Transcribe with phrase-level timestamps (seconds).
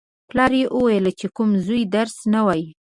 [0.29, 2.67] پلار یې ویل: چې کوم زوی درس نه وايي.